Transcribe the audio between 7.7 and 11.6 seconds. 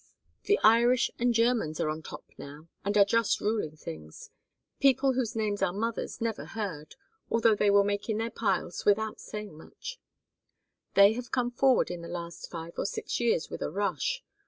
making their piles without saying much about it. They have come